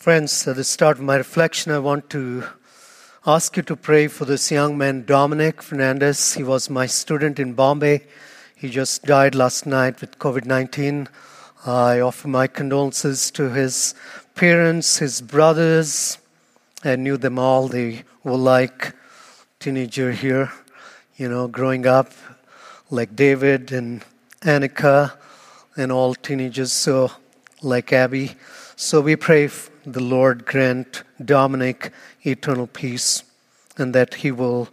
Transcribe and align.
Friends, 0.00 0.48
at 0.48 0.56
the 0.56 0.64
start 0.64 0.96
of 0.96 1.04
my 1.04 1.16
reflection, 1.16 1.72
I 1.72 1.78
want 1.78 2.08
to 2.08 2.44
ask 3.26 3.54
you 3.58 3.62
to 3.64 3.76
pray 3.76 4.08
for 4.08 4.24
this 4.24 4.50
young 4.50 4.78
man, 4.78 5.04
Dominic 5.04 5.60
Fernandez. 5.60 6.32
He 6.32 6.42
was 6.42 6.70
my 6.70 6.86
student 6.86 7.38
in 7.38 7.52
Bombay. 7.52 8.06
He 8.56 8.70
just 8.70 9.04
died 9.04 9.34
last 9.34 9.66
night 9.66 10.00
with 10.00 10.18
COVID 10.18 10.46
19. 10.46 11.06
I 11.66 12.00
offer 12.00 12.28
my 12.28 12.46
condolences 12.46 13.30
to 13.32 13.50
his 13.50 13.94
parents, 14.34 14.96
his 14.96 15.20
brothers. 15.20 16.16
I 16.82 16.96
knew 16.96 17.18
them 17.18 17.38
all. 17.38 17.68
They 17.68 18.04
were 18.24 18.38
like 18.38 18.94
teenager 19.58 20.12
here, 20.12 20.50
you 21.18 21.28
know, 21.28 21.46
growing 21.46 21.86
up 21.86 22.10
like 22.88 23.14
David 23.14 23.70
and 23.70 24.02
Annika 24.40 25.18
and 25.76 25.92
all 25.92 26.14
teenagers, 26.14 26.72
so 26.72 27.10
like 27.60 27.92
Abby. 27.92 28.36
So 28.76 29.02
we 29.02 29.14
pray 29.14 29.50
the 29.84 30.02
Lord 30.02 30.44
grant 30.46 31.02
Dominic 31.24 31.92
eternal 32.22 32.66
peace 32.66 33.22
and 33.76 33.94
that 33.94 34.14
he 34.14 34.30
will 34.30 34.68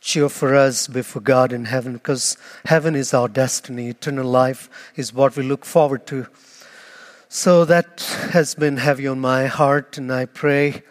cheer 0.00 0.28
for 0.28 0.54
us 0.54 0.86
before 0.86 1.22
God 1.22 1.52
in 1.52 1.66
heaven 1.66 1.94
because 1.94 2.36
heaven 2.64 2.94
is 2.94 3.12
our 3.12 3.28
destiny. 3.28 3.88
Eternal 3.88 4.26
life 4.26 4.68
is 4.96 5.12
what 5.12 5.36
we 5.36 5.42
look 5.42 5.64
forward 5.64 6.06
to. 6.06 6.26
So 7.28 7.64
that 7.66 8.00
has 8.30 8.54
been 8.54 8.78
heavy 8.78 9.06
on 9.06 9.20
my 9.20 9.46
heart, 9.46 9.98
and 9.98 10.10
I 10.10 10.24
pray, 10.24 10.82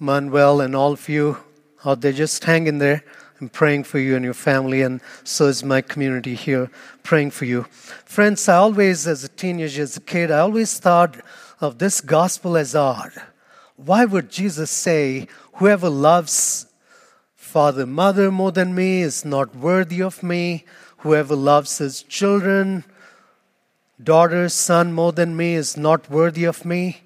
Manuel, 0.00 0.60
and 0.60 0.74
all 0.74 0.92
of 0.92 1.08
you 1.08 1.38
out 1.84 2.00
there, 2.00 2.12
just 2.12 2.42
hang 2.42 2.66
in 2.66 2.78
there. 2.78 3.04
I'm 3.40 3.48
praying 3.48 3.84
for 3.84 3.98
you 3.98 4.14
and 4.14 4.24
your 4.24 4.34
family, 4.34 4.82
and 4.82 5.00
so 5.24 5.46
is 5.46 5.64
my 5.64 5.80
community 5.80 6.36
here 6.36 6.70
praying 7.02 7.32
for 7.32 7.46
you. 7.46 7.64
Friends, 8.04 8.48
I 8.48 8.56
always, 8.56 9.08
as 9.08 9.24
a 9.24 9.28
teenager, 9.28 9.82
as 9.82 9.96
a 9.96 10.00
kid, 10.00 10.30
I 10.30 10.38
always 10.38 10.78
thought 10.78 11.16
of 11.60 11.78
this 11.78 12.00
gospel 12.00 12.56
as 12.56 12.76
odd. 12.76 13.12
Why 13.76 14.04
would 14.04 14.30
Jesus 14.30 14.70
say, 14.70 15.26
Whoever 15.54 15.88
loves 15.88 16.66
father, 17.34 17.86
mother 17.86 18.30
more 18.30 18.52
than 18.52 18.74
me 18.74 19.02
is 19.02 19.24
not 19.24 19.54
worthy 19.54 20.00
of 20.00 20.22
me? 20.22 20.64
Whoever 20.98 21.36
loves 21.36 21.78
his 21.78 22.02
children, 22.02 22.84
daughter, 24.02 24.48
son 24.48 24.92
more 24.92 25.12
than 25.12 25.36
me 25.36 25.54
is 25.54 25.76
not 25.76 26.08
worthy 26.08 26.44
of 26.44 26.64
me? 26.64 27.03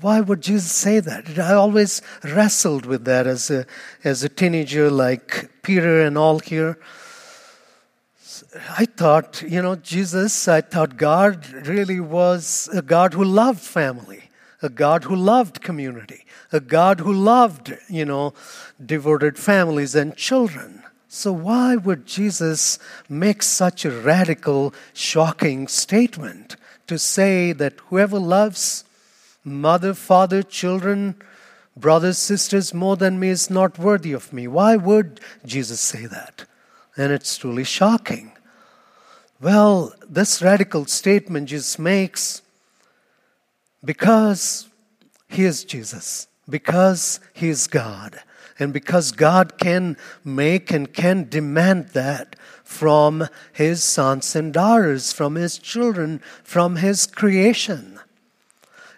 Why 0.00 0.20
would 0.20 0.40
Jesus 0.40 0.72
say 0.72 1.00
that? 1.00 1.38
I 1.38 1.54
always 1.54 2.02
wrestled 2.24 2.86
with 2.86 3.04
that 3.04 3.26
as 3.26 3.50
a, 3.50 3.66
as 4.02 4.24
a 4.24 4.28
teenager, 4.28 4.90
like 4.90 5.50
Peter 5.62 6.02
and 6.02 6.16
all 6.16 6.38
here. 6.38 6.78
I 8.70 8.86
thought, 8.86 9.42
you 9.42 9.62
know, 9.62 9.76
Jesus, 9.76 10.48
I 10.48 10.60
thought 10.60 10.96
God 10.96 11.46
really 11.66 12.00
was 12.00 12.68
a 12.72 12.82
God 12.82 13.14
who 13.14 13.24
loved 13.24 13.60
family, 13.60 14.24
a 14.60 14.68
God 14.68 15.04
who 15.04 15.14
loved 15.14 15.62
community, 15.62 16.24
a 16.52 16.60
God 16.60 17.00
who 17.00 17.12
loved, 17.12 17.76
you 17.88 18.04
know, 18.04 18.34
devoted 18.84 19.38
families 19.38 19.94
and 19.94 20.16
children. 20.16 20.82
So, 21.08 21.32
why 21.32 21.76
would 21.76 22.06
Jesus 22.06 22.78
make 23.08 23.42
such 23.42 23.84
a 23.84 23.90
radical, 23.90 24.72
shocking 24.94 25.68
statement 25.68 26.56
to 26.86 26.98
say 26.98 27.52
that 27.52 27.80
whoever 27.88 28.18
loves 28.18 28.84
mother, 29.44 29.94
father, 29.94 30.42
children, 30.42 31.16
brothers, 31.76 32.18
sisters 32.18 32.72
more 32.74 32.96
than 32.96 33.18
me 33.18 33.28
is 33.28 33.50
not 33.50 33.78
worthy 33.78 34.12
of 34.12 34.32
me? 34.32 34.46
Why 34.46 34.76
would 34.76 35.20
Jesus 35.44 35.80
say 35.80 36.06
that? 36.06 36.44
And 36.96 37.12
it's 37.12 37.36
truly 37.36 37.64
shocking. 37.64 38.32
Well, 39.40 39.92
this 40.08 40.40
radical 40.40 40.86
statement 40.86 41.48
Jesus 41.48 41.78
makes 41.78 42.42
because 43.84 44.68
He 45.28 45.44
is 45.44 45.64
Jesus, 45.64 46.28
because 46.48 47.18
He 47.32 47.48
is 47.48 47.66
God, 47.66 48.20
and 48.58 48.72
because 48.72 49.10
God 49.10 49.58
can 49.58 49.96
make 50.24 50.70
and 50.70 50.92
can 50.92 51.28
demand 51.28 51.88
that 51.88 52.36
from 52.62 53.26
His 53.52 53.82
sons 53.82 54.36
and 54.36 54.52
daughters, 54.52 55.12
from 55.12 55.34
His 55.34 55.58
children, 55.58 56.20
from 56.44 56.76
His 56.76 57.06
creation. 57.06 57.91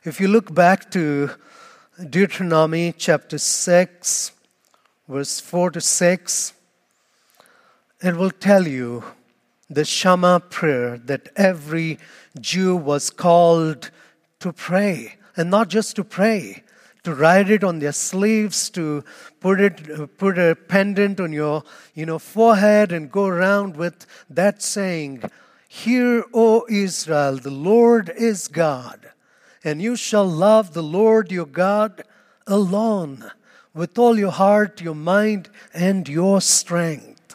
If 0.06 0.20
you 0.20 0.28
look 0.28 0.54
back 0.54 0.90
to 0.90 1.30
Deuteronomy 2.10 2.92
chapter 2.92 3.38
6, 3.38 4.32
verse 5.08 5.40
4 5.40 5.70
to 5.70 5.80
6, 5.80 6.52
it 8.02 8.14
will 8.14 8.30
tell 8.30 8.68
you 8.68 9.02
the 9.70 9.86
Shema 9.86 10.40
prayer 10.40 10.98
that 10.98 11.30
every 11.36 11.98
Jew 12.38 12.76
was 12.76 13.08
called 13.08 13.90
to 14.40 14.52
pray. 14.52 15.16
And 15.38 15.50
not 15.50 15.68
just 15.68 15.96
to 15.96 16.04
pray, 16.04 16.64
to 17.04 17.14
write 17.14 17.48
it 17.48 17.64
on 17.64 17.78
their 17.78 17.92
sleeves, 17.92 18.68
to 18.70 19.04
put 19.40 19.58
it, 19.58 20.18
put 20.18 20.36
a 20.38 20.54
pendant 20.54 21.18
on 21.18 21.32
your, 21.32 21.62
you 21.94 22.04
know, 22.04 22.18
forehead 22.18 22.92
and 22.92 23.10
go 23.10 23.24
around 23.24 23.78
with 23.78 24.04
that 24.28 24.60
saying, 24.60 25.22
Hear, 25.66 26.26
O 26.34 26.66
Israel, 26.68 27.38
the 27.38 27.48
Lord 27.48 28.12
is 28.14 28.48
God, 28.48 29.10
and 29.64 29.80
you 29.80 29.96
shall 29.96 30.26
love 30.26 30.74
the 30.74 30.82
Lord 30.82 31.32
your 31.32 31.46
God 31.46 32.02
alone 32.46 33.30
with 33.72 33.98
all 33.98 34.18
your 34.18 34.30
heart, 34.30 34.80
your 34.80 34.94
mind, 34.94 35.48
and 35.72 36.08
your 36.08 36.40
strength. 36.40 37.34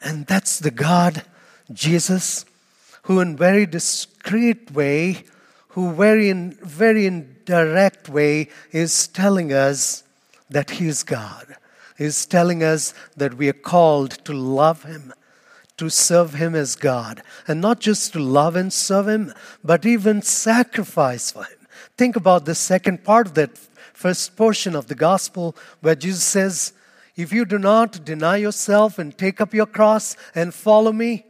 And 0.00 0.26
that's 0.26 0.58
the 0.58 0.70
God, 0.70 1.24
Jesus, 1.72 2.44
who 3.02 3.20
in 3.20 3.36
very 3.36 3.66
discreet 3.66 4.70
way, 4.70 5.24
who 5.68 5.92
very 5.92 6.30
in 6.30 6.52
very 6.62 7.06
indirect 7.06 8.08
way 8.08 8.48
is 8.70 9.08
telling 9.08 9.52
us 9.52 10.04
that 10.48 10.70
He 10.70 10.86
is 10.86 11.02
God. 11.02 11.56
He's 11.98 12.24
telling 12.26 12.62
us 12.62 12.94
that 13.16 13.34
we 13.34 13.48
are 13.48 13.52
called 13.52 14.12
to 14.24 14.32
love 14.32 14.84
Him, 14.84 15.12
to 15.80 15.88
serve 15.88 16.34
Him 16.34 16.54
as 16.54 16.76
God. 16.76 17.22
And 17.48 17.60
not 17.60 17.80
just 17.80 18.12
to 18.12 18.20
love 18.20 18.54
and 18.54 18.72
serve 18.72 19.08
Him, 19.08 19.34
but 19.64 19.84
even 19.84 20.22
sacrifice 20.22 21.32
for 21.32 21.44
Him. 21.44 21.66
Think 21.96 22.16
about 22.16 22.44
the 22.44 22.54
second 22.54 23.02
part 23.02 23.26
of 23.26 23.34
that 23.34 23.58
first 23.94 24.36
portion 24.36 24.76
of 24.76 24.86
the 24.86 24.94
gospel 24.94 25.56
where 25.80 25.94
Jesus 25.94 26.22
says, 26.22 26.72
if 27.16 27.32
you 27.32 27.44
do 27.44 27.58
not 27.58 28.04
deny 28.04 28.36
yourself 28.36 28.98
and 28.98 29.16
take 29.16 29.40
up 29.40 29.52
your 29.52 29.66
cross 29.66 30.16
and 30.34 30.54
follow 30.54 30.92
me, 30.92 31.24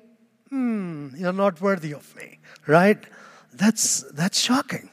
hmm, 0.49 1.09
you're 1.17 1.33
not 1.33 1.61
worthy 1.61 1.93
of 1.93 2.15
me, 2.17 2.39
right? 2.67 2.99
That's, 3.53 4.03
that's 4.13 4.41
shocking. 4.41 4.91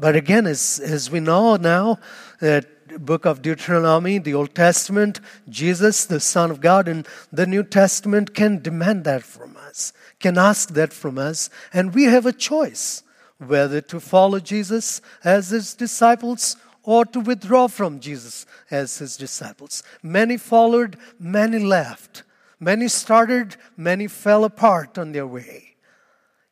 But 0.00 0.16
again, 0.16 0.46
as, 0.46 0.80
as 0.82 1.10
we 1.10 1.20
know 1.20 1.56
now, 1.56 1.98
that 2.40 2.66
book 3.00 3.24
of 3.24 3.42
Deuteronomy, 3.42 4.18
the 4.18 4.34
Old 4.34 4.54
Testament, 4.54 5.20
Jesus, 5.48 6.04
the 6.04 6.20
Son 6.20 6.50
of 6.50 6.60
God, 6.60 6.88
and 6.88 7.06
the 7.32 7.46
New 7.46 7.62
Testament 7.62 8.34
can 8.34 8.62
demand 8.62 9.04
that 9.04 9.22
from 9.22 9.56
us, 9.56 9.92
can 10.20 10.38
ask 10.38 10.70
that 10.74 10.92
from 10.92 11.18
us, 11.18 11.50
and 11.72 11.94
we 11.94 12.04
have 12.04 12.26
a 12.26 12.32
choice 12.32 13.02
whether 13.38 13.80
to 13.80 14.00
follow 14.00 14.40
Jesus 14.40 15.00
as 15.24 15.50
his 15.50 15.74
disciples 15.74 16.56
or 16.82 17.04
to 17.04 17.20
withdraw 17.20 17.68
from 17.68 18.00
Jesus 18.00 18.46
as 18.70 18.98
his 18.98 19.16
disciples. 19.16 19.82
Many 20.02 20.36
followed, 20.36 20.96
many 21.18 21.58
left. 21.58 22.22
Many 22.60 22.88
started, 22.88 23.56
many 23.76 24.08
fell 24.08 24.44
apart 24.44 24.98
on 24.98 25.12
their 25.12 25.26
way. 25.26 25.76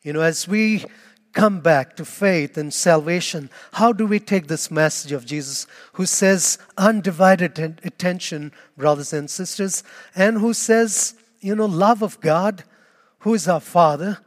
You 0.02 0.12
know, 0.12 0.20
as 0.20 0.46
we 0.46 0.84
come 1.36 1.60
back 1.60 1.94
to 1.94 2.04
faith 2.04 2.56
and 2.56 2.72
salvation, 2.72 3.50
how 3.72 3.92
do 3.92 4.06
we 4.06 4.18
take 4.18 4.46
this 4.46 4.70
message 4.70 5.12
of 5.12 5.26
Jesus 5.26 5.66
who 5.92 6.06
says 6.06 6.58
undivided 6.78 7.58
attention, 7.84 8.52
brothers 8.76 9.12
and 9.12 9.28
sisters, 9.28 9.84
and 10.16 10.38
who 10.38 10.54
says, 10.54 11.14
you 11.40 11.54
know, 11.54 11.66
love 11.66 12.02
of 12.02 12.18
God, 12.20 12.64
who 13.18 13.34
is 13.34 13.46
our 13.46 13.60
Father, 13.60 14.18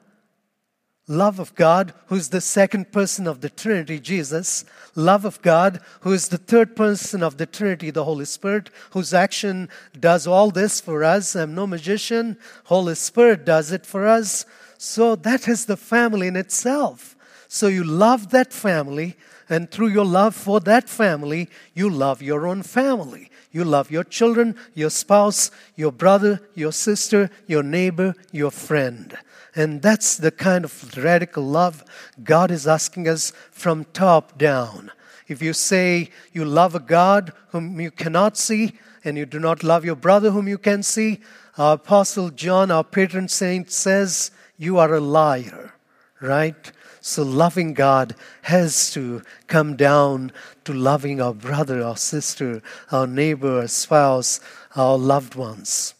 love 1.07 1.39
of 1.39 1.55
God, 1.55 1.95
who 2.05 2.15
is 2.15 2.29
the 2.29 2.41
second 2.41 2.91
person 2.91 3.25
of 3.25 3.41
the 3.41 3.49
Trinity, 3.49 3.99
Jesus, 3.99 4.63
love 4.93 5.25
of 5.25 5.41
God, 5.41 5.81
who 6.01 6.13
is 6.13 6.29
the 6.29 6.37
third 6.37 6.75
person 6.75 7.23
of 7.23 7.37
the 7.37 7.47
Trinity, 7.47 7.89
the 7.89 8.03
Holy 8.03 8.25
Spirit, 8.25 8.69
whose 8.91 9.15
action 9.15 9.67
does 9.99 10.27
all 10.27 10.51
this 10.51 10.79
for 10.79 11.03
us. 11.03 11.35
I'm 11.35 11.55
no 11.55 11.65
magician, 11.65 12.37
Holy 12.65 12.93
Spirit 12.93 13.45
does 13.45 13.71
it 13.71 13.87
for 13.87 14.05
us. 14.05 14.45
So 14.81 15.17
that 15.17 15.49
is 15.49 15.65
the 15.65 15.75
family 15.75 16.27
in 16.27 16.37
itself. 16.37 17.17
So 17.49 17.67
you 17.67 17.83
love 17.83 18.29
that 18.29 18.53
family, 18.53 19.17
and 19.49 19.69
through 19.69 19.89
your 19.89 20.05
love 20.05 20.33
for 20.33 20.61
that 20.61 20.87
family, 20.87 21.49
you 21.73 21.89
love 21.89 22.21
your 22.21 22.47
own 22.47 22.63
family. 22.63 23.29
You 23.51 23.65
love 23.65 23.91
your 23.91 24.05
children, 24.05 24.55
your 24.75 24.89
spouse, 24.89 25.51
your 25.75 25.91
brother, 25.91 26.39
your 26.55 26.71
sister, 26.71 27.29
your 27.45 27.61
neighbor, 27.61 28.15
your 28.31 28.51
friend. 28.51 29.17
And 29.53 29.81
that's 29.81 30.15
the 30.15 30.31
kind 30.31 30.63
of 30.63 30.95
radical 30.95 31.43
love 31.43 31.83
God 32.23 32.49
is 32.49 32.65
asking 32.65 33.09
us 33.09 33.33
from 33.51 33.83
top 33.91 34.37
down. 34.37 34.93
If 35.27 35.41
you 35.41 35.51
say 35.51 36.09
you 36.31 36.45
love 36.45 36.73
a 36.73 36.79
God 36.79 37.33
whom 37.49 37.81
you 37.81 37.91
cannot 37.91 38.37
see, 38.37 38.79
and 39.03 39.17
you 39.17 39.25
do 39.25 39.39
not 39.39 39.61
love 39.61 39.83
your 39.83 39.97
brother 39.97 40.31
whom 40.31 40.47
you 40.47 40.57
can 40.57 40.83
see, 40.83 41.19
our 41.57 41.73
Apostle 41.73 42.29
John, 42.29 42.71
our 42.71 42.85
patron 42.85 43.27
saint, 43.27 43.71
says, 43.71 44.31
You 44.61 44.77
are 44.77 44.93
a 44.93 44.99
liar, 44.99 45.73
right? 46.19 46.71
So, 46.99 47.23
loving 47.23 47.73
God 47.73 48.13
has 48.41 48.91
to 48.91 49.21
come 49.47 49.77
down 49.77 50.33
to 50.65 50.73
loving 50.73 51.21
our 51.21 51.33
brother, 51.33 51.81
our 51.81 51.95
sister, 51.95 52.61
our 52.91 53.07
neighbor, 53.07 53.61
our 53.61 53.69
spouse, 53.69 54.41
our 54.75 54.97
loved 54.97 55.35
ones. 55.35 55.93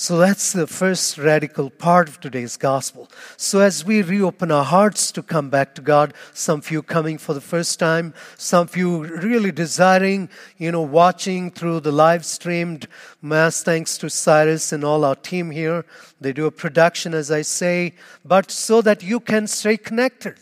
So 0.00 0.16
that's 0.16 0.52
the 0.52 0.68
first 0.68 1.18
radical 1.18 1.70
part 1.70 2.08
of 2.08 2.20
today's 2.20 2.56
gospel. 2.56 3.10
So 3.36 3.58
as 3.58 3.84
we 3.84 4.00
reopen 4.00 4.52
our 4.52 4.62
hearts 4.62 5.10
to 5.10 5.24
come 5.24 5.50
back 5.50 5.74
to 5.74 5.82
God, 5.82 6.14
some 6.32 6.62
you 6.68 6.84
coming 6.84 7.18
for 7.18 7.34
the 7.34 7.40
first 7.40 7.80
time, 7.80 8.14
some 8.36 8.68
you 8.76 9.02
really 9.02 9.50
desiring, 9.50 10.28
you 10.56 10.70
know, 10.70 10.82
watching 10.82 11.50
through 11.50 11.80
the 11.80 11.90
live 11.90 12.24
streamed 12.24 12.86
mass, 13.20 13.64
thanks 13.64 13.98
to 13.98 14.08
Cyrus 14.08 14.70
and 14.70 14.84
all 14.84 15.04
our 15.04 15.16
team 15.16 15.50
here. 15.50 15.84
They 16.20 16.32
do 16.32 16.46
a 16.46 16.52
production, 16.52 17.12
as 17.12 17.32
I 17.32 17.42
say, 17.42 17.96
but 18.24 18.52
so 18.52 18.80
that 18.82 19.02
you 19.02 19.18
can 19.18 19.48
stay 19.48 19.76
connected. 19.76 20.36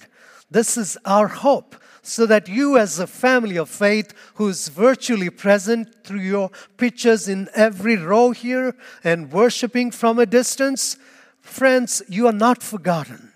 This 0.50 0.76
is 0.76 0.98
our 1.06 1.28
hope 1.28 1.76
so 2.06 2.24
that 2.26 2.48
you, 2.48 2.78
as 2.78 2.98
a 2.98 3.06
family 3.06 3.56
of 3.56 3.68
faith 3.68 4.14
who's 4.34 4.68
virtually 4.68 5.28
present 5.28 6.04
through 6.04 6.20
your 6.20 6.50
pictures 6.76 7.28
in 7.28 7.48
every 7.54 7.96
row 7.96 8.30
here 8.30 8.76
and 9.02 9.32
worshiping 9.32 9.90
from 9.90 10.18
a 10.18 10.26
distance, 10.26 10.96
friends, 11.40 12.02
you 12.08 12.26
are 12.26 12.32
not 12.32 12.62
forgotten. 12.62 13.32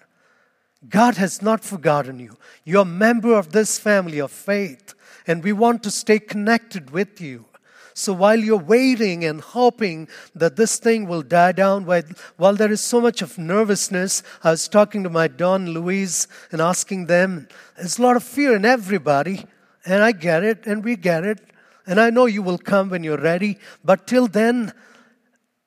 God 0.88 1.16
has 1.16 1.42
not 1.42 1.64
forgotten 1.64 2.18
you. 2.20 2.36
You're 2.64 2.82
a 2.82 2.86
member 2.86 3.34
of 3.34 3.52
this 3.52 3.78
family 3.78 4.20
of 4.20 4.30
faith, 4.30 4.94
and 5.26 5.42
we 5.42 5.52
want 5.52 5.82
to 5.82 5.90
stay 5.90 6.18
connected 6.18 6.90
with 6.90 7.20
you. 7.20 7.46
So 7.94 8.12
while 8.12 8.38
you're 8.38 8.56
waiting 8.56 9.24
and 9.24 9.40
hoping 9.40 10.08
that 10.34 10.56
this 10.56 10.78
thing 10.78 11.06
will 11.06 11.22
die 11.22 11.52
down, 11.52 11.84
while, 11.84 12.54
there 12.54 12.72
is 12.72 12.80
so 12.80 13.00
much 13.00 13.22
of 13.22 13.38
nervousness, 13.38 14.22
I 14.42 14.50
was 14.52 14.68
talking 14.68 15.02
to 15.02 15.10
my 15.10 15.28
Don 15.28 15.70
Louise 15.70 16.28
and 16.52 16.60
asking 16.60 17.06
them, 17.06 17.48
there's 17.76 17.98
a 17.98 18.02
lot 18.02 18.16
of 18.16 18.22
fear 18.22 18.56
in 18.56 18.64
everybody, 18.64 19.46
and 19.84 20.02
I 20.02 20.12
get 20.12 20.44
it, 20.44 20.66
and 20.66 20.84
we 20.84 20.96
get 20.96 21.24
it, 21.24 21.40
and 21.86 22.00
I 22.00 22.10
know 22.10 22.26
you 22.26 22.42
will 22.42 22.58
come 22.58 22.90
when 22.90 23.02
you're 23.02 23.18
ready, 23.18 23.58
but 23.84 24.06
till 24.06 24.26
then, 24.26 24.72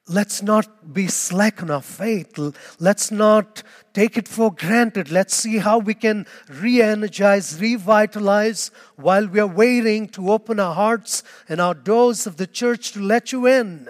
let's 0.08 0.42
not 0.42 0.94
be 0.94 1.08
slack 1.08 1.62
on 1.64 1.72
our 1.72 1.82
faith. 1.82 2.38
Let's 2.80 3.12
not 3.12 3.64
take 3.94 4.18
it 4.18 4.28
for 4.28 4.52
granted. 4.52 5.12
Let's 5.12 5.34
see 5.34 5.58
how 5.58 5.80
we 5.80 5.94
can 5.94 6.26
re 6.50 6.82
energize, 6.82 7.60
revitalize 7.60 8.72
while 8.96 9.28
we 9.28 9.40
are 9.40 9.48
waiting 9.48 10.08
to 10.10 10.32
open 10.32 10.60
our 10.60 10.76
hearts 10.76 11.24
and 11.48 11.62
our 11.62 11.74
doors 11.74 12.28
of 12.28 12.38
the 12.38 12.48
church 12.48 12.92
to 12.94 13.00
let 13.00 13.32
you 13.32 13.48
in. 13.48 13.88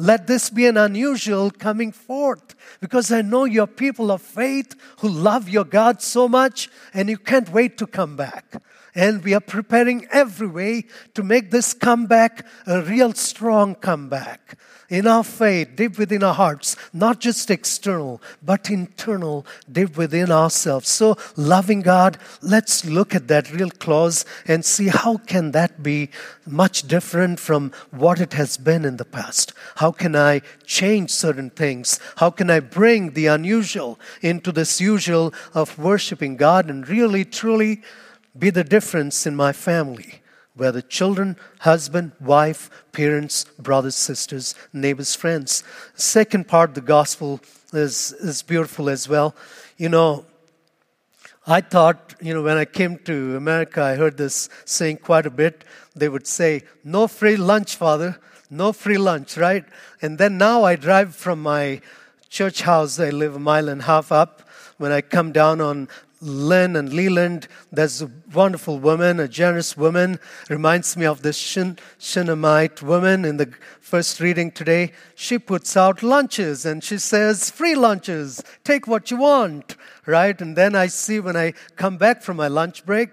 Let 0.00 0.28
this 0.28 0.48
be 0.48 0.66
an 0.66 0.76
unusual 0.76 1.50
coming 1.50 1.90
forth 1.90 2.54
because 2.80 3.10
I 3.10 3.22
know 3.22 3.44
you're 3.44 3.66
people 3.66 4.12
of 4.12 4.22
faith 4.22 4.76
who 5.00 5.08
love 5.08 5.48
your 5.48 5.64
God 5.64 6.00
so 6.00 6.28
much 6.28 6.70
and 6.94 7.08
you 7.08 7.18
can't 7.18 7.50
wait 7.50 7.78
to 7.78 7.86
come 7.86 8.14
back. 8.14 8.62
And 8.98 9.22
we 9.22 9.32
are 9.32 9.40
preparing 9.40 10.08
every 10.10 10.48
way 10.48 10.86
to 11.14 11.22
make 11.22 11.52
this 11.52 11.72
comeback 11.72 12.44
a 12.66 12.82
real 12.82 13.12
strong 13.12 13.76
comeback 13.76 14.58
in 14.88 15.06
our 15.06 15.22
faith, 15.22 15.76
deep 15.76 15.98
within 15.98 16.24
our 16.24 16.34
hearts, 16.34 16.74
not 16.92 17.20
just 17.20 17.48
external, 17.48 18.20
but 18.42 18.70
internal, 18.70 19.46
deep 19.70 19.96
within 19.96 20.32
ourselves. 20.32 20.88
So, 20.88 21.16
loving 21.36 21.82
God, 21.82 22.18
let's 22.42 22.84
look 22.84 23.14
at 23.14 23.28
that 23.28 23.52
real 23.52 23.70
clause 23.70 24.24
and 24.48 24.64
see 24.64 24.88
how 24.88 25.18
can 25.18 25.52
that 25.52 25.80
be 25.80 26.10
much 26.44 26.88
different 26.88 27.38
from 27.38 27.70
what 27.92 28.20
it 28.20 28.32
has 28.32 28.56
been 28.56 28.84
in 28.84 28.96
the 28.96 29.04
past. 29.04 29.52
How 29.76 29.92
can 29.92 30.16
I 30.16 30.42
change 30.66 31.10
certain 31.10 31.50
things? 31.50 32.00
How 32.16 32.30
can 32.30 32.50
I 32.50 32.58
bring 32.58 33.12
the 33.12 33.26
unusual 33.26 34.00
into 34.22 34.50
this 34.50 34.80
usual 34.80 35.32
of 35.54 35.78
worshiping 35.78 36.36
God 36.36 36.68
and 36.68 36.88
really, 36.88 37.24
truly 37.24 37.80
be 38.38 38.50
the 38.50 38.64
difference 38.64 39.26
in 39.26 39.34
my 39.34 39.52
family? 39.52 40.22
whether 40.58 40.80
children, 40.80 41.36
husband, 41.60 42.10
wife, 42.20 42.68
parents, 42.92 43.44
brothers, 43.58 43.94
sisters, 43.94 44.56
neighbors, 44.72 45.14
friends. 45.14 45.62
Second 45.94 46.48
part 46.48 46.74
the 46.74 46.80
gospel 46.80 47.40
is, 47.72 48.12
is 48.14 48.42
beautiful 48.42 48.90
as 48.90 49.08
well. 49.08 49.36
You 49.76 49.88
know, 49.88 50.26
I 51.46 51.60
thought, 51.60 52.14
you 52.20 52.34
know, 52.34 52.42
when 52.42 52.56
I 52.56 52.64
came 52.64 52.98
to 53.04 53.36
America, 53.36 53.82
I 53.82 53.94
heard 53.94 54.16
this 54.16 54.48
saying 54.64 54.98
quite 54.98 55.26
a 55.26 55.30
bit. 55.30 55.64
They 55.94 56.08
would 56.08 56.26
say, 56.26 56.64
No 56.82 57.06
free 57.06 57.36
lunch, 57.36 57.76
Father, 57.76 58.18
no 58.50 58.72
free 58.72 58.98
lunch, 58.98 59.36
right? 59.36 59.64
And 60.02 60.18
then 60.18 60.38
now 60.38 60.64
I 60.64 60.74
drive 60.76 61.14
from 61.14 61.40
my 61.40 61.80
church 62.28 62.62
house, 62.62 62.98
I 62.98 63.10
live 63.10 63.36
a 63.36 63.38
mile 63.38 63.68
and 63.68 63.80
a 63.80 63.84
half 63.84 64.10
up. 64.10 64.42
When 64.76 64.92
I 64.92 65.00
come 65.00 65.32
down 65.32 65.60
on 65.60 65.88
Lynn 66.20 66.74
and 66.74 66.92
Leland, 66.92 67.46
there's 67.70 68.02
a 68.02 68.10
wonderful 68.32 68.78
woman, 68.78 69.20
a 69.20 69.28
generous 69.28 69.76
woman. 69.76 70.18
Reminds 70.48 70.96
me 70.96 71.06
of 71.06 71.22
this 71.22 71.36
Shin, 71.36 71.78
Shunammite 71.98 72.82
woman 72.82 73.24
in 73.24 73.36
the 73.36 73.52
first 73.80 74.18
reading 74.18 74.50
today. 74.50 74.92
She 75.14 75.38
puts 75.38 75.76
out 75.76 76.02
lunches 76.02 76.66
and 76.66 76.82
she 76.82 76.98
says, 76.98 77.50
free 77.50 77.74
lunches, 77.74 78.42
take 78.64 78.88
what 78.88 79.10
you 79.10 79.18
want, 79.18 79.76
right? 80.06 80.40
And 80.40 80.56
then 80.56 80.74
I 80.74 80.88
see 80.88 81.20
when 81.20 81.36
I 81.36 81.52
come 81.76 81.96
back 81.96 82.22
from 82.22 82.36
my 82.36 82.48
lunch 82.48 82.84
break, 82.84 83.10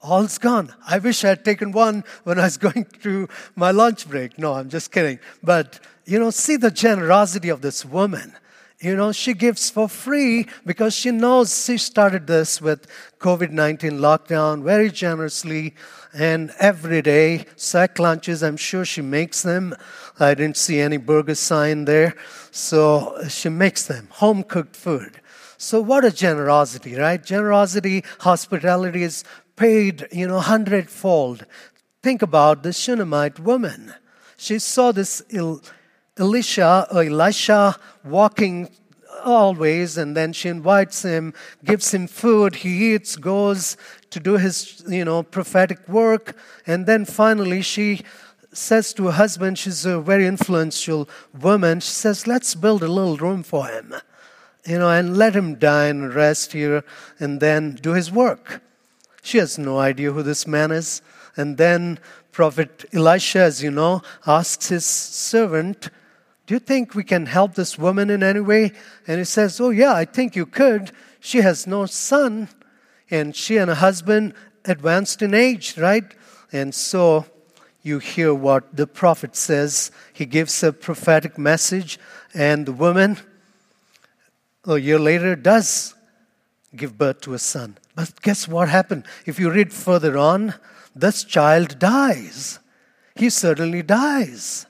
all's 0.00 0.38
gone. 0.38 0.72
I 0.86 0.98
wish 0.98 1.24
I 1.24 1.30
had 1.30 1.44
taken 1.44 1.72
one 1.72 2.04
when 2.22 2.38
I 2.38 2.44
was 2.44 2.56
going 2.58 2.84
through 2.84 3.28
my 3.56 3.72
lunch 3.72 4.08
break. 4.08 4.38
No, 4.38 4.54
I'm 4.54 4.68
just 4.68 4.92
kidding. 4.92 5.18
But, 5.42 5.80
you 6.04 6.20
know, 6.20 6.30
see 6.30 6.56
the 6.56 6.70
generosity 6.70 7.48
of 7.48 7.62
this 7.62 7.84
woman 7.84 8.34
you 8.80 8.96
know, 8.96 9.12
she 9.12 9.34
gives 9.34 9.70
for 9.70 9.88
free 9.88 10.46
because 10.66 10.94
she 10.94 11.10
knows 11.10 11.64
she 11.64 11.78
started 11.78 12.26
this 12.26 12.60
with 12.60 12.86
COVID 13.18 13.50
19 13.50 13.92
lockdown 13.92 14.62
very 14.62 14.90
generously 14.90 15.74
and 16.12 16.52
every 16.58 17.00
day. 17.00 17.46
Sack 17.56 17.98
lunches, 17.98 18.42
I'm 18.42 18.56
sure 18.56 18.84
she 18.84 19.00
makes 19.00 19.42
them. 19.42 19.74
I 20.18 20.34
didn't 20.34 20.56
see 20.56 20.80
any 20.80 20.96
burger 20.96 21.34
sign 21.34 21.84
there. 21.84 22.14
So 22.50 23.16
she 23.28 23.48
makes 23.48 23.86
them, 23.86 24.08
home 24.10 24.42
cooked 24.42 24.76
food. 24.76 25.20
So, 25.56 25.80
what 25.80 26.04
a 26.04 26.10
generosity, 26.10 26.96
right? 26.96 27.24
Generosity, 27.24 28.04
hospitality 28.20 29.02
is 29.02 29.24
paid, 29.56 30.08
you 30.12 30.28
know, 30.28 30.40
hundredfold. 30.40 31.46
Think 32.02 32.22
about 32.22 32.62
the 32.62 32.72
Shunammite 32.72 33.40
woman. 33.40 33.94
She 34.36 34.58
saw 34.58 34.92
this 34.92 35.22
ill 35.30 35.62
Elisha 36.18 36.86
or 36.92 37.02
Elisha 37.02 37.76
walking 38.04 38.70
always, 39.24 39.96
and 39.96 40.16
then 40.16 40.32
she 40.32 40.48
invites 40.48 41.02
him, 41.02 41.32
gives 41.64 41.92
him 41.92 42.06
food, 42.06 42.56
he 42.56 42.94
eats, 42.94 43.16
goes 43.16 43.76
to 44.10 44.20
do 44.20 44.36
his, 44.36 44.84
you 44.86 45.04
know, 45.04 45.22
prophetic 45.22 45.88
work, 45.88 46.36
and 46.66 46.86
then 46.86 47.04
finally 47.04 47.62
she 47.62 48.02
says 48.52 48.92
to 48.94 49.06
her 49.06 49.12
husband, 49.12 49.58
she's 49.58 49.84
a 49.84 49.98
very 50.00 50.26
influential 50.26 51.08
woman, 51.40 51.80
she 51.80 51.90
says, 51.90 52.26
let's 52.26 52.54
build 52.54 52.82
a 52.82 52.88
little 52.88 53.16
room 53.16 53.42
for 53.42 53.66
him, 53.66 53.94
you 54.66 54.78
know, 54.78 54.90
and 54.90 55.16
let 55.16 55.34
him 55.34 55.56
dine 55.56 56.02
and 56.02 56.14
rest 56.14 56.52
here, 56.52 56.84
and 57.18 57.40
then 57.40 57.74
do 57.74 57.92
his 57.92 58.12
work. 58.12 58.62
She 59.22 59.38
has 59.38 59.58
no 59.58 59.78
idea 59.78 60.12
who 60.12 60.22
this 60.22 60.46
man 60.46 60.70
is. 60.70 61.00
And 61.36 61.56
then 61.56 61.98
Prophet 62.30 62.84
Elisha, 62.92 63.40
as 63.40 63.62
you 63.62 63.70
know, 63.70 64.02
asks 64.26 64.68
his 64.68 64.84
servant, 64.84 65.88
do 66.46 66.54
you 66.54 66.58
think 66.58 66.94
we 66.94 67.04
can 67.04 67.26
help 67.26 67.54
this 67.54 67.78
woman 67.78 68.10
in 68.10 68.22
any 68.22 68.40
way? 68.40 68.72
And 69.06 69.18
he 69.18 69.24
says, 69.24 69.60
Oh, 69.60 69.70
yeah, 69.70 69.94
I 69.94 70.04
think 70.04 70.36
you 70.36 70.44
could. 70.44 70.92
She 71.20 71.38
has 71.38 71.66
no 71.66 71.86
son, 71.86 72.48
and 73.10 73.34
she 73.34 73.56
and 73.56 73.70
her 73.70 73.76
husband 73.76 74.34
advanced 74.66 75.22
in 75.22 75.32
age, 75.32 75.78
right? 75.78 76.04
And 76.52 76.74
so 76.74 77.24
you 77.82 77.98
hear 77.98 78.34
what 78.34 78.76
the 78.76 78.86
prophet 78.86 79.36
says. 79.36 79.90
He 80.12 80.26
gives 80.26 80.62
a 80.62 80.72
prophetic 80.72 81.38
message, 81.38 81.98
and 82.34 82.66
the 82.66 82.72
woman, 82.72 83.18
a 84.66 84.76
year 84.76 84.98
later, 84.98 85.36
does 85.36 85.94
give 86.76 86.98
birth 86.98 87.22
to 87.22 87.34
a 87.34 87.38
son. 87.38 87.78
But 87.94 88.20
guess 88.20 88.46
what 88.46 88.68
happened? 88.68 89.04
If 89.24 89.38
you 89.38 89.50
read 89.50 89.72
further 89.72 90.18
on, 90.18 90.54
this 90.94 91.24
child 91.24 91.78
dies. 91.78 92.58
He 93.16 93.30
certainly 93.30 93.82
dies. 93.82 94.66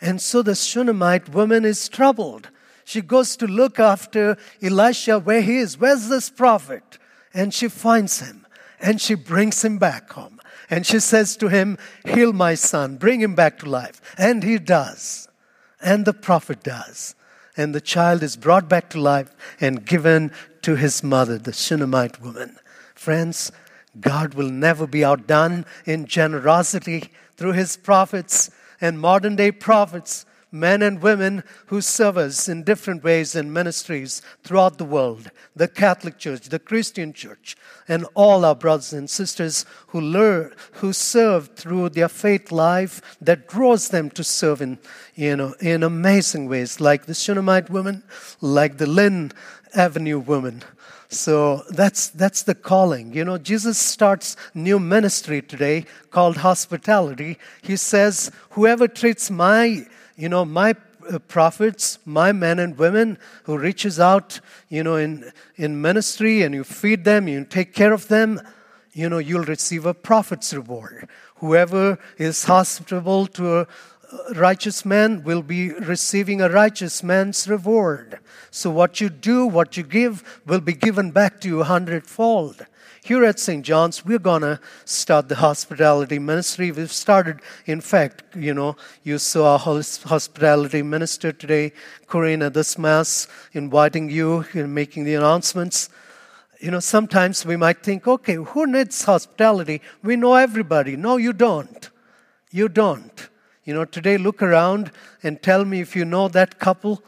And 0.00 0.20
so 0.20 0.42
the 0.42 0.54
Shunammite 0.54 1.28
woman 1.28 1.64
is 1.64 1.88
troubled. 1.88 2.50
She 2.84 3.02
goes 3.02 3.36
to 3.36 3.46
look 3.46 3.78
after 3.78 4.36
Elisha 4.62 5.18
where 5.18 5.42
he 5.42 5.58
is. 5.58 5.78
Where's 5.78 6.08
this 6.08 6.30
prophet? 6.30 6.98
And 7.34 7.52
she 7.52 7.68
finds 7.68 8.20
him 8.20 8.46
and 8.80 9.00
she 9.00 9.14
brings 9.14 9.64
him 9.64 9.78
back 9.78 10.10
home. 10.12 10.40
And 10.70 10.86
she 10.86 11.00
says 11.00 11.36
to 11.38 11.48
him, 11.48 11.78
Heal 12.04 12.32
my 12.32 12.54
son, 12.54 12.96
bring 12.96 13.20
him 13.20 13.34
back 13.34 13.58
to 13.60 13.70
life. 13.70 14.00
And 14.16 14.42
he 14.42 14.58
does. 14.58 15.28
And 15.80 16.04
the 16.04 16.12
prophet 16.12 16.62
does. 16.62 17.14
And 17.56 17.74
the 17.74 17.80
child 17.80 18.22
is 18.22 18.36
brought 18.36 18.68
back 18.68 18.88
to 18.90 19.00
life 19.00 19.34
and 19.60 19.84
given 19.84 20.30
to 20.62 20.76
his 20.76 21.02
mother, 21.02 21.38
the 21.38 21.52
Shunammite 21.52 22.20
woman. 22.20 22.56
Friends, 22.94 23.50
God 23.98 24.34
will 24.34 24.50
never 24.50 24.86
be 24.86 25.04
outdone 25.04 25.64
in 25.84 26.06
generosity 26.06 27.10
through 27.36 27.52
his 27.52 27.76
prophets 27.76 28.50
and 28.80 29.00
modern 29.00 29.36
day 29.36 29.50
prophets 29.52 30.24
men 30.50 30.82
and 30.82 31.02
women 31.02 31.44
who 31.66 31.80
serve 31.80 32.16
us 32.16 32.48
in 32.48 32.62
different 32.62 33.04
ways 33.04 33.34
in 33.34 33.52
ministries 33.52 34.22
throughout 34.42 34.78
the 34.78 34.84
world 34.84 35.30
the 35.54 35.68
Catholic 35.68 36.18
Church, 36.18 36.48
the 36.48 36.58
Christian 36.58 37.12
Church, 37.12 37.56
and 37.88 38.06
all 38.14 38.44
our 38.44 38.54
brothers 38.54 38.92
and 38.92 39.10
sisters 39.10 39.64
who 39.88 40.00
learn, 40.00 40.54
who 40.74 40.92
serve 40.92 41.56
through 41.56 41.88
their 41.88 42.08
faith 42.08 42.52
life 42.52 43.02
that 43.20 43.48
draws 43.48 43.88
them 43.88 44.08
to 44.10 44.22
serve 44.22 44.62
in, 44.62 44.78
you 45.16 45.34
know, 45.36 45.54
in 45.60 45.82
amazing 45.82 46.48
ways, 46.48 46.80
like 46.80 47.06
the 47.06 47.14
Shunammite 47.14 47.70
woman, 47.70 48.04
like 48.40 48.78
the 48.78 48.86
Lynn 48.86 49.32
Avenue 49.74 50.20
woman. 50.20 50.62
So 51.08 51.64
that's 51.70 52.08
that's 52.08 52.42
the 52.42 52.54
calling. 52.54 53.12
You 53.12 53.24
know, 53.24 53.38
Jesus 53.38 53.78
starts 53.78 54.36
new 54.54 54.78
ministry 54.78 55.40
today 55.40 55.86
called 56.10 56.38
hospitality. 56.38 57.38
He 57.62 57.76
says, 57.76 58.30
"Whoever 58.50 58.88
treats 58.88 59.30
my 59.30 59.86
you 60.18 60.28
know, 60.28 60.44
my 60.44 60.74
uh, 61.08 61.20
prophets, 61.20 62.00
my 62.04 62.32
men 62.32 62.58
and 62.58 62.76
women 62.76 63.18
who 63.44 63.56
reaches 63.56 64.00
out, 64.00 64.40
you 64.68 64.82
know, 64.82 64.96
in, 64.96 65.32
in 65.56 65.80
ministry 65.80 66.42
and 66.42 66.54
you 66.54 66.64
feed 66.64 67.04
them, 67.04 67.28
you 67.28 67.44
take 67.44 67.72
care 67.72 67.92
of 67.92 68.08
them, 68.08 68.40
you 68.92 69.08
know, 69.08 69.18
you'll 69.18 69.44
receive 69.44 69.86
a 69.86 69.94
prophet's 69.94 70.52
reward. 70.52 71.08
Whoever 71.36 71.98
is 72.18 72.44
hospitable 72.44 73.28
to 73.28 73.60
a 73.60 73.66
righteous 74.34 74.84
man 74.84 75.22
will 75.22 75.42
be 75.42 75.72
receiving 75.72 76.40
a 76.40 76.48
righteous 76.48 77.02
man's 77.02 77.48
reward. 77.48 78.18
So 78.50 78.70
what 78.70 79.00
you 79.00 79.08
do, 79.08 79.46
what 79.46 79.76
you 79.76 79.82
give, 79.82 80.40
will 80.46 80.60
be 80.60 80.72
given 80.72 81.10
back 81.10 81.40
to 81.40 81.48
you 81.48 81.60
a 81.60 81.64
hundredfold. 81.64 82.66
Here 83.02 83.24
at 83.24 83.38
St. 83.38 83.64
John's, 83.64 84.04
we're 84.04 84.18
going 84.18 84.42
to 84.42 84.60
start 84.84 85.28
the 85.28 85.36
hospitality 85.36 86.18
ministry. 86.18 86.70
We've 86.70 86.92
started, 86.92 87.40
in 87.64 87.80
fact, 87.80 88.36
you 88.36 88.52
know, 88.52 88.76
you 89.02 89.18
saw 89.18 89.52
our 89.52 89.58
hospitality 89.58 90.82
minister 90.82 91.32
today, 91.32 91.72
Corinne, 92.06 92.42
at 92.42 92.54
this 92.54 92.76
Mass, 92.76 93.26
inviting 93.52 94.10
you 94.10 94.44
and 94.52 94.74
making 94.74 95.04
the 95.04 95.14
announcements. 95.14 95.88
You 96.60 96.70
know, 96.70 96.80
sometimes 96.80 97.46
we 97.46 97.56
might 97.56 97.82
think, 97.82 98.06
okay, 98.06 98.34
who 98.34 98.66
needs 98.66 99.04
hospitality? 99.04 99.80
We 100.02 100.16
know 100.16 100.34
everybody. 100.34 100.96
No, 100.96 101.16
you 101.16 101.32
don't. 101.32 101.88
You 102.50 102.68
don't. 102.68 103.28
You 103.68 103.74
know, 103.74 103.84
today 103.84 104.16
look 104.16 104.40
around 104.40 104.92
and 105.22 105.42
tell 105.42 105.62
me 105.66 105.80
if 105.80 105.94
you 105.94 106.06
know 106.06 106.28
that 106.28 106.58
couple, 106.58 107.02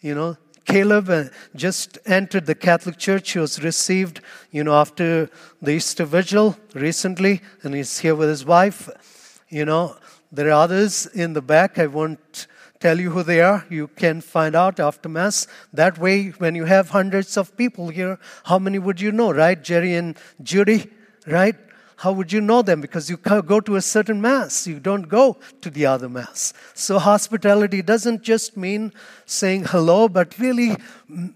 you 0.00 0.14
know, 0.14 0.36
Caleb 0.64 1.10
uh, 1.10 1.24
just 1.56 1.98
entered 2.06 2.46
the 2.46 2.54
Catholic 2.54 2.98
Church. 2.98 3.32
He 3.32 3.40
was 3.40 3.60
received, 3.64 4.20
you 4.52 4.62
know, 4.62 4.74
after 4.74 5.28
the 5.60 5.72
Easter 5.72 6.04
Vigil 6.04 6.56
recently, 6.72 7.40
and 7.64 7.74
he's 7.74 7.98
here 7.98 8.14
with 8.14 8.28
his 8.28 8.44
wife. 8.44 9.42
You 9.48 9.64
know, 9.64 9.96
there 10.30 10.50
are 10.50 10.62
others 10.62 11.06
in 11.06 11.32
the 11.32 11.42
back. 11.42 11.80
I 11.80 11.88
won't 11.88 12.46
tell 12.78 13.00
you 13.00 13.10
who 13.10 13.24
they 13.24 13.40
are. 13.40 13.66
You 13.68 13.88
can 13.88 14.20
find 14.20 14.54
out 14.54 14.78
after 14.78 15.08
Mass. 15.08 15.48
That 15.72 15.98
way, 15.98 16.28
when 16.28 16.54
you 16.54 16.66
have 16.66 16.90
hundreds 16.90 17.36
of 17.36 17.56
people 17.56 17.88
here, 17.88 18.20
how 18.44 18.60
many 18.60 18.78
would 18.78 19.00
you 19.00 19.10
know, 19.10 19.32
right? 19.32 19.60
Jerry 19.60 19.94
and 19.96 20.16
Judy, 20.40 20.92
right? 21.26 21.56
How 21.96 22.12
would 22.12 22.32
you 22.32 22.40
know 22.40 22.62
them? 22.62 22.80
Because 22.80 23.08
you 23.08 23.16
go 23.16 23.60
to 23.60 23.76
a 23.76 23.82
certain 23.82 24.20
mass, 24.20 24.66
you 24.66 24.80
don't 24.80 25.08
go 25.08 25.36
to 25.60 25.70
the 25.70 25.86
other 25.86 26.08
mass. 26.08 26.52
So, 26.74 26.98
hospitality 26.98 27.82
doesn't 27.82 28.22
just 28.22 28.56
mean 28.56 28.92
saying 29.26 29.66
hello, 29.66 30.08
but 30.08 30.38
really 30.38 30.76
mm, 31.10 31.32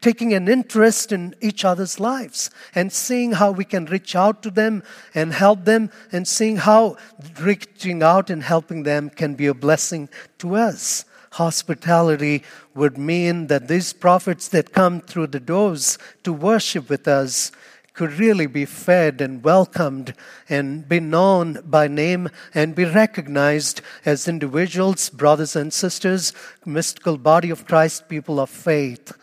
taking 0.00 0.32
an 0.32 0.48
interest 0.48 1.12
in 1.12 1.34
each 1.40 1.64
other's 1.64 1.98
lives 1.98 2.50
and 2.74 2.92
seeing 2.92 3.32
how 3.32 3.50
we 3.50 3.64
can 3.64 3.86
reach 3.86 4.14
out 4.14 4.42
to 4.42 4.50
them 4.50 4.82
and 5.14 5.32
help 5.32 5.64
them, 5.64 5.90
and 6.12 6.26
seeing 6.26 6.56
how 6.56 6.96
reaching 7.40 8.02
out 8.02 8.30
and 8.30 8.42
helping 8.42 8.82
them 8.82 9.10
can 9.10 9.34
be 9.34 9.46
a 9.46 9.54
blessing 9.54 10.08
to 10.38 10.56
us. 10.56 11.04
Hospitality 11.32 12.42
would 12.74 12.96
mean 12.96 13.48
that 13.48 13.68
these 13.68 13.92
prophets 13.92 14.48
that 14.48 14.72
come 14.72 15.00
through 15.00 15.26
the 15.26 15.40
doors 15.40 15.98
to 16.24 16.32
worship 16.32 16.88
with 16.88 17.06
us 17.06 17.52
could 17.96 18.12
really 18.12 18.46
be 18.46 18.66
fed 18.66 19.22
and 19.22 19.42
welcomed 19.42 20.14
and 20.50 20.86
be 20.86 21.00
known 21.00 21.58
by 21.64 21.88
name 21.88 22.28
and 22.54 22.74
be 22.74 22.84
recognized 22.84 23.80
as 24.04 24.28
individuals, 24.28 25.08
brothers 25.08 25.56
and 25.56 25.72
sisters, 25.72 26.34
mystical 26.66 27.16
body 27.16 27.48
of 27.48 27.66
Christ, 27.66 28.06
people 28.06 28.38
of 28.38 28.50
faith. 28.50 29.16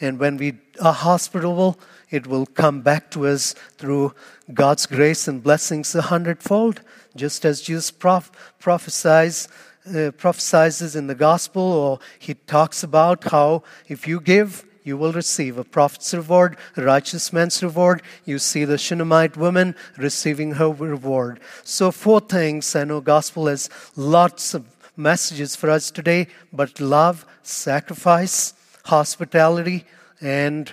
And 0.00 0.18
when 0.18 0.36
we 0.38 0.58
are 0.82 0.92
hospitable, 0.92 1.78
it 2.10 2.26
will 2.26 2.46
come 2.46 2.82
back 2.82 3.12
to 3.12 3.28
us 3.28 3.54
through 3.78 4.12
God's 4.52 4.86
grace 4.86 5.28
and 5.28 5.40
blessings 5.40 5.94
a 5.94 6.02
hundredfold, 6.02 6.80
just 7.14 7.44
as 7.44 7.62
Jesus 7.62 7.90
prof- 7.90 8.32
prophesies. 8.58 9.48
Uh, 9.88 10.10
prophesizes 10.10 10.96
in 10.96 11.06
the 11.06 11.14
gospel, 11.14 11.62
or 11.62 12.00
he 12.18 12.34
talks 12.34 12.82
about 12.82 13.22
how 13.22 13.62
if 13.86 14.08
you 14.08 14.18
give, 14.18 14.64
you 14.86 14.96
will 14.96 15.12
receive 15.12 15.58
a 15.58 15.64
prophet's 15.64 16.14
reward, 16.14 16.56
a 16.76 16.82
righteous 16.82 17.32
man's 17.32 17.60
reward. 17.60 18.02
You 18.24 18.38
see 18.38 18.64
the 18.64 18.78
Shunammite 18.78 19.36
woman 19.36 19.74
receiving 19.96 20.52
her 20.52 20.70
reward. 20.70 21.40
So, 21.64 21.90
four 21.90 22.20
things. 22.20 22.76
I 22.76 22.84
know 22.84 23.00
gospel 23.00 23.48
has 23.48 23.68
lots 23.96 24.54
of 24.54 24.64
messages 24.96 25.56
for 25.56 25.70
us 25.70 25.90
today, 25.90 26.28
but 26.52 26.80
love, 26.80 27.26
sacrifice, 27.42 28.54
hospitality, 28.84 29.84
and 30.20 30.72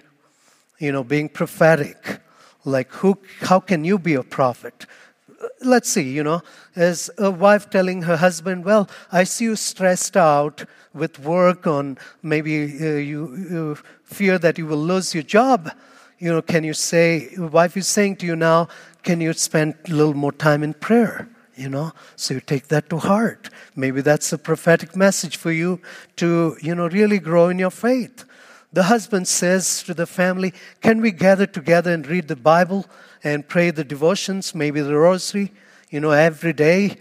you 0.77 0.91
know, 0.91 1.03
being 1.03 1.29
prophetic. 1.29 2.19
Like 2.65 2.91
who 2.91 3.17
how 3.41 3.59
can 3.59 3.83
you 3.83 3.97
be 3.97 4.13
a 4.13 4.23
prophet? 4.23 4.85
Let's 5.61 5.89
see, 5.89 6.09
you 6.09 6.23
know, 6.23 6.41
as 6.75 7.09
a 7.17 7.31
wife 7.31 7.69
telling 7.69 8.03
her 8.03 8.17
husband, 8.17 8.65
Well, 8.65 8.89
I 9.11 9.23
see 9.23 9.45
you 9.45 9.55
stressed 9.55 10.17
out 10.17 10.65
with 10.93 11.19
work 11.19 11.65
on 11.67 11.97
maybe 12.21 12.63
uh, 12.65 12.95
you, 12.95 13.35
you 13.35 13.77
fear 14.03 14.37
that 14.39 14.57
you 14.57 14.65
will 14.65 14.77
lose 14.77 15.13
your 15.13 15.23
job. 15.23 15.71
You 16.19 16.31
know, 16.31 16.41
can 16.41 16.63
you 16.63 16.73
say, 16.73 17.29
wife 17.37 17.75
is 17.75 17.87
saying 17.87 18.17
to 18.17 18.25
you 18.25 18.35
now, 18.35 18.67
can 19.01 19.19
you 19.19 19.33
spend 19.33 19.75
a 19.87 19.91
little 19.91 20.13
more 20.13 20.31
time 20.31 20.63
in 20.63 20.73
prayer? 20.73 21.27
You 21.55 21.69
know, 21.69 21.91
so 22.15 22.35
you 22.35 22.39
take 22.39 22.69
that 22.69 22.89
to 22.89 22.97
heart. 22.97 23.49
Maybe 23.75 24.01
that's 24.01 24.33
a 24.33 24.37
prophetic 24.37 24.95
message 24.95 25.37
for 25.37 25.51
you 25.51 25.81
to, 26.15 26.57
you 26.61 26.73
know, 26.73 26.87
really 26.87 27.19
grow 27.19 27.49
in 27.49 27.59
your 27.59 27.69
faith. 27.69 28.25
The 28.71 28.83
husband 28.83 29.27
says 29.27 29.83
to 29.83 29.93
the 29.93 30.07
family, 30.07 30.53
Can 30.81 30.99
we 30.99 31.11
gather 31.11 31.45
together 31.45 31.93
and 31.93 32.07
read 32.07 32.27
the 32.27 32.35
Bible 32.35 32.87
and 33.23 33.47
pray 33.47 33.71
the 33.71 33.83
devotions, 33.83 34.53
maybe 34.53 34.81
the 34.81 34.95
rosary, 34.95 35.51
you 35.89 35.99
know, 35.99 36.11
every 36.11 36.53
day? 36.53 36.97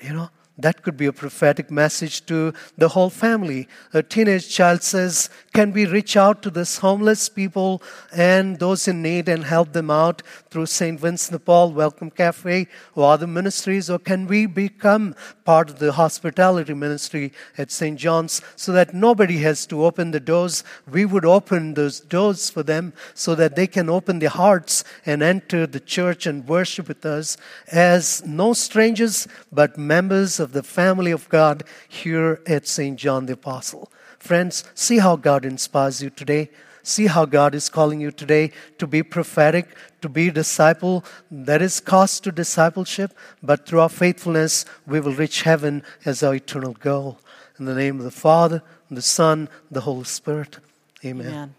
You 0.00 0.12
know, 0.12 0.30
that 0.56 0.82
could 0.82 0.96
be 0.96 1.06
a 1.06 1.12
prophetic 1.12 1.70
message 1.70 2.24
to 2.26 2.52
the 2.78 2.90
whole 2.90 3.10
family. 3.10 3.66
A 3.92 4.02
teenage 4.04 4.48
child 4.48 4.84
says, 4.84 5.28
Can 5.52 5.72
we 5.72 5.84
reach 5.84 6.16
out 6.16 6.42
to 6.42 6.50
these 6.50 6.78
homeless 6.78 7.28
people 7.28 7.82
and 8.14 8.58
those 8.60 8.86
in 8.86 9.02
need 9.02 9.28
and 9.28 9.44
help 9.44 9.72
them 9.72 9.90
out 9.90 10.22
through 10.50 10.66
St. 10.66 11.00
Vincent 11.00 11.32
de 11.32 11.44
Paul 11.44 11.72
Welcome 11.72 12.10
Cafe 12.10 12.68
or 12.94 13.12
other 13.12 13.26
ministries? 13.26 13.90
Or 13.90 13.98
can 13.98 14.28
we 14.28 14.46
become 14.46 15.16
part 15.44 15.70
of 15.70 15.80
the 15.80 15.92
hospitality 15.92 16.72
ministry 16.72 17.32
at 17.58 17.72
St. 17.72 17.98
John's 17.98 18.40
so 18.54 18.70
that 18.72 18.94
nobody 18.94 19.38
has 19.38 19.66
to 19.66 19.84
open 19.84 20.12
the 20.12 20.20
doors? 20.20 20.62
We 20.88 21.04
would 21.04 21.24
open 21.24 21.74
those 21.74 21.98
doors 21.98 22.48
for 22.48 22.62
them 22.62 22.92
so 23.12 23.34
that 23.34 23.56
they 23.56 23.66
can 23.66 23.90
open 23.90 24.20
their 24.20 24.28
hearts 24.28 24.84
and 25.04 25.20
enter 25.20 25.66
the 25.66 25.80
church 25.80 26.26
and 26.26 26.46
worship 26.46 26.86
with 26.86 27.04
us 27.04 27.36
as 27.72 28.24
no 28.24 28.52
strangers 28.52 29.26
but 29.50 29.76
members 29.76 30.38
of 30.44 30.52
the 30.52 30.62
family 30.62 31.10
of 31.10 31.28
God 31.28 31.64
here 31.88 32.40
at 32.46 32.68
St. 32.68 32.96
John 32.96 33.26
the 33.26 33.32
Apostle. 33.32 33.90
Friends, 34.18 34.62
see 34.74 34.98
how 34.98 35.16
God 35.16 35.44
inspires 35.44 36.00
you 36.02 36.10
today. 36.10 36.50
See 36.84 37.06
how 37.06 37.24
God 37.24 37.54
is 37.54 37.70
calling 37.70 38.00
you 38.00 38.10
today 38.10 38.52
to 38.78 38.86
be 38.86 39.02
prophetic, 39.02 39.74
to 40.02 40.08
be 40.08 40.30
disciple. 40.30 41.02
There 41.30 41.62
is 41.62 41.80
cost 41.80 42.24
to 42.24 42.32
discipleship, 42.32 43.12
but 43.42 43.66
through 43.66 43.80
our 43.80 43.88
faithfulness, 43.88 44.66
we 44.86 45.00
will 45.00 45.14
reach 45.14 45.42
heaven 45.42 45.82
as 46.04 46.22
our 46.22 46.34
eternal 46.34 46.74
goal. 46.74 47.18
In 47.58 47.64
the 47.64 47.74
name 47.74 47.98
of 47.98 48.04
the 48.04 48.10
Father, 48.10 48.62
the 48.90 49.02
Son, 49.02 49.48
the 49.70 49.80
Holy 49.80 50.04
Spirit. 50.04 50.58
Amen. 51.04 51.26
Amen. 51.26 51.54